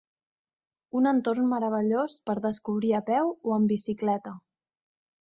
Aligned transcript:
Un 0.99 1.09
entorn 1.11 1.45
meravellós 1.51 2.17
per 2.31 2.37
descobrir 2.49 2.93
a 3.03 3.05
peu 3.13 3.33
o 3.35 3.57
en 3.63 3.71
bicicleta. 3.77 4.39